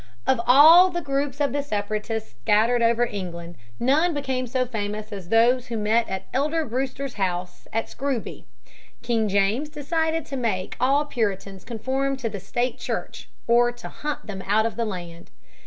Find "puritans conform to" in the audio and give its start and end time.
11.05-12.29